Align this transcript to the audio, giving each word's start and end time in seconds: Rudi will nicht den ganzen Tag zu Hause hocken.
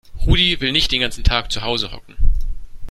Rudi 0.25 0.55
will 0.59 0.71
nicht 0.71 0.91
den 0.91 1.01
ganzen 1.01 1.23
Tag 1.23 1.51
zu 1.51 1.61
Hause 1.61 1.91
hocken. 1.91 2.17